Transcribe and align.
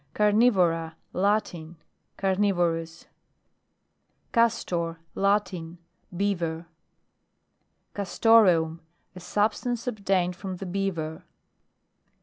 CARNIVORA, 0.15 0.95
Latin. 1.13 1.77
Carnivorou 2.17 3.05
CASTOR. 4.31 4.97
Latin. 5.13 5.77
Beaver. 6.17 6.65
CASTOREUM. 7.93 8.81
A 9.15 9.19
substance 9.19 9.85
obtained 9.85 10.35
from 10.35 10.55
the 10.57 10.65
Beaver. 10.65 11.23